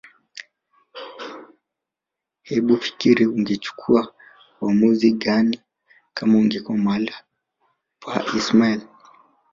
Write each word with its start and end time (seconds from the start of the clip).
Hebufikiri 2.47 3.25
ungechukua 3.35 4.13
uamuzi 4.61 5.11
gani 5.23 5.61
kama 6.13 6.33
ungekuwa 6.37 6.77
mahala 6.77 7.13
pa 7.99 8.13
ismail 8.37 8.81